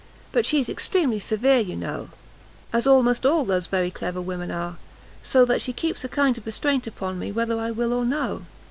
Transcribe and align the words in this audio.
But 0.31 0.47
she's 0.47 0.67
extremely 0.67 1.19
severe, 1.19 1.59
you 1.59 1.75
know, 1.75 2.09
as 2.73 2.87
almost 2.87 3.23
all 3.23 3.45
those 3.45 3.67
very 3.67 3.91
clever 3.91 4.19
women 4.19 4.49
are; 4.49 4.77
so 5.21 5.45
that 5.45 5.61
she 5.61 5.73
keeps 5.73 6.03
a 6.03 6.09
kind 6.09 6.39
of 6.39 6.45
restraint 6.47 6.87
upon 6.87 7.19
me 7.19 7.31
whether 7.31 7.59
I 7.59 7.69
will 7.69 7.93
or 7.93 8.03
no. 8.03 8.47